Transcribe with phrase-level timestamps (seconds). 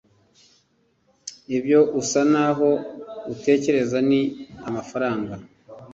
[1.57, 2.69] ibyo usa naho
[3.33, 4.21] utekereza ni
[4.69, 5.33] amafaranga